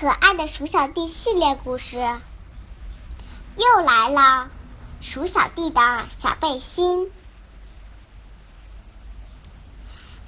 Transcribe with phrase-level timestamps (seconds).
[0.00, 1.96] 可爱的鼠小弟系列故事
[3.56, 4.48] 又来了，
[5.00, 7.10] 鼠小弟的小背心。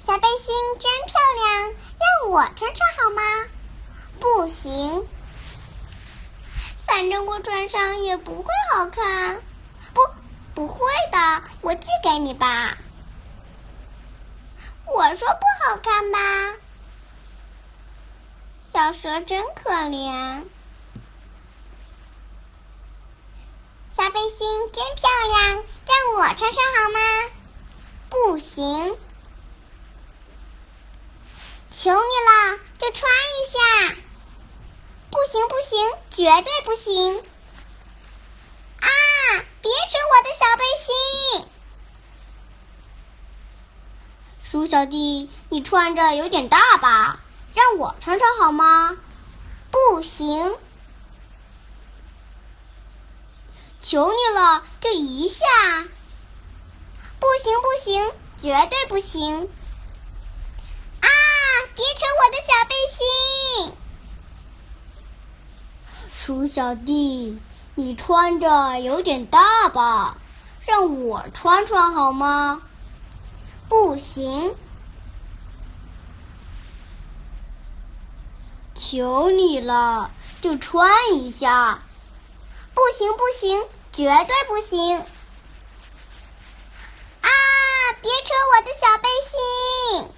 [0.05, 3.21] 小背心真漂亮，让我穿穿好吗？
[4.19, 5.07] 不行，
[6.85, 9.41] 反正我穿上也不会好看。
[9.93, 10.01] 不，
[10.53, 12.77] 不会的，我寄给你吧。
[14.85, 16.19] 我说不好看吧？
[18.81, 20.43] 小蛇真可怜，
[23.95, 26.99] 小背心真漂亮，让我穿上好吗？
[28.09, 28.97] 不行，
[31.69, 33.95] 求你了，就穿一下。
[35.11, 37.19] 不行不行，绝对不行！
[38.79, 38.89] 啊，
[39.61, 41.47] 别扯我的小背心！
[44.43, 47.19] 鼠小弟，你穿着有点大吧？
[47.53, 48.97] 让我穿穿好吗？
[49.71, 50.55] 不行，
[53.81, 55.45] 求你了，就一下！
[57.19, 59.49] 不行不行，绝对不行！
[61.01, 61.07] 啊，
[61.75, 63.73] 别扯我的小背心！
[66.15, 67.39] 鼠小弟，
[67.75, 70.17] 你穿着有点大吧？
[70.65, 72.61] 让我穿穿好吗？
[73.67, 74.55] 不行。
[78.81, 80.09] 求你了，
[80.41, 81.83] 就穿一下！
[82.73, 84.97] 不行不行，绝对不行！
[87.21, 87.29] 啊，
[88.01, 90.09] 别扯我的小背心！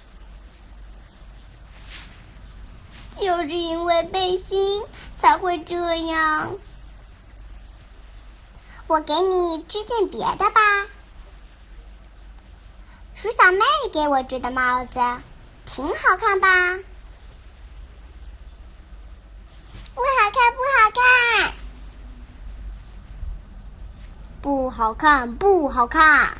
[3.20, 4.82] 就是因为背心
[5.14, 6.56] 才会这样。
[8.86, 10.86] 我给你织件别的吧。
[13.14, 13.60] 鼠小妹
[13.92, 14.98] 给我织的帽子，
[15.66, 16.78] 挺好看吧？
[19.94, 21.54] 不好看，不好看，
[24.44, 26.36] 不好看，不好看，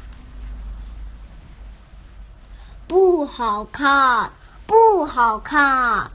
[2.87, 4.31] 不好看，
[4.67, 6.11] 不好看。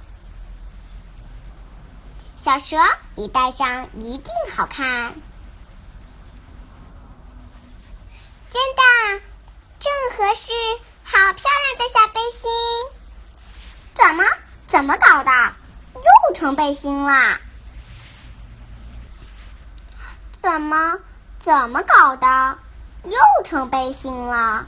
[2.38, 2.78] 小蛇，
[3.16, 5.16] 你戴上一定好看，
[8.52, 9.24] 真的，
[9.80, 10.52] 正合适，
[11.04, 12.52] 好漂亮的小背心。
[13.96, 14.24] 怎么，
[14.68, 15.32] 怎么搞的？
[15.96, 17.40] 又成背心了？
[20.40, 21.00] 怎么
[21.40, 22.58] 怎么搞的？
[23.06, 24.66] 又成背心了？